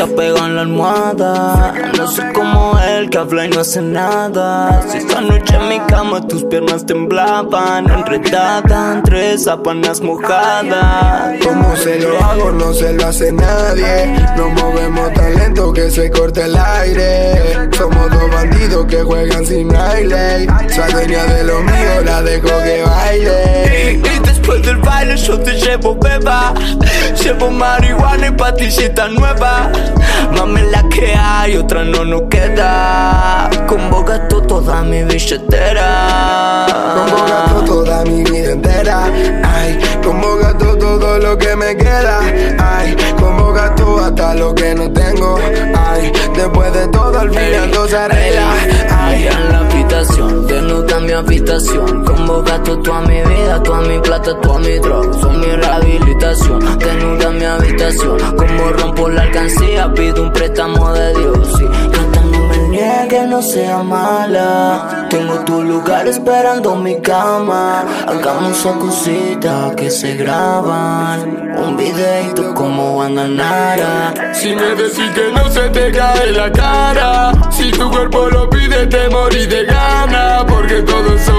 [0.00, 1.74] te pega en la almohada.
[1.98, 4.82] No soy como él que habla y no hace nada.
[4.88, 11.44] Si esta noche en mi cama tus piernas temblaban, enredada entre sábanas mojadas.
[11.44, 14.06] Como se lo hago, no se lo hace nadie.
[14.36, 17.68] Nos movemos tan lento que se corta el aire.
[17.76, 20.44] Somos dos bandidos que juegan sin baile.
[20.66, 24.00] Esa dueña de lo mío, la dejo que baile.
[24.02, 26.54] Y después del baile yo te llevo beba
[27.30, 29.70] Llevo marihuana y patillita nueva
[30.36, 33.48] Mami la que hay, otra no nos queda
[34.28, 36.66] tú toda mi billetera
[37.30, 39.04] gasto toda mi vida entera.
[39.44, 42.20] Ay, como gasto todo lo que me queda.
[42.58, 45.38] Ay, como gasto hasta lo que no tengo.
[45.76, 48.54] Ay, después de todo al final todo se arregla.
[48.90, 53.09] Ay, en la habitación, desnuda mi habitación Como gasto toda mi
[54.20, 58.18] mi plata, toda mi droga Son mi rehabilitación, desnuda mi habitación.
[58.36, 61.48] Como rompo la alcancía, pido un préstamo de Dios.
[61.56, 61.64] Sí.
[61.92, 65.06] Canta, no me niegue, no sea mala.
[65.10, 67.84] Tengo tu lugar esperando mi cama.
[68.06, 71.50] Hagamos esa cosita que se graban.
[71.60, 77.32] Un videito como anda Nara Si me decís que no se te cae la cara,
[77.50, 80.44] si tu cuerpo lo pide, te morí de gana.
[80.46, 81.29] Porque todo eso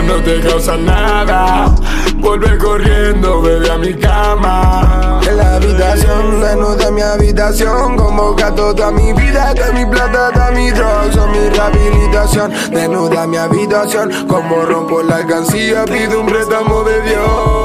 [0.00, 1.74] no te causa nada.
[2.16, 5.20] Vuelve corriendo, bebé a mi cama.
[5.28, 7.96] En la habitación, desnuda mi habitación
[8.36, 10.70] gasto toda mi vida, que mi plata, toda mi
[11.12, 17.61] Son mi rehabilitación Desnuda mi habitación Como rompo la alcancía, pido un préstamo de Dios